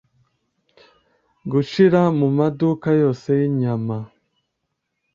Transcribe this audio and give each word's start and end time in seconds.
gushira 1.51 2.01
mu 2.19 2.27
maduka 2.37 2.87
yose 3.01 3.27
y'inyama 3.39 3.97